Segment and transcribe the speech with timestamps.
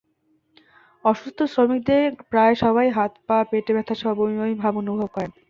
[1.05, 5.31] অসুস্থ শ্রমিকদের প্রায় সবাই হাত-পা, পেটে ব্যথাসহ বমি বমি ভাব অনুভব করেন।